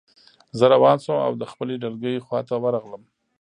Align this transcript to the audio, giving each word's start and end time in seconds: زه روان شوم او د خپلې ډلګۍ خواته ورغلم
زه 0.57 0.65
روان 0.73 0.97
شوم 1.03 1.19
او 1.27 1.33
د 1.41 1.43
خپلې 1.51 1.75
ډلګۍ 1.81 2.15
خواته 2.25 2.55
ورغلم 2.59 3.03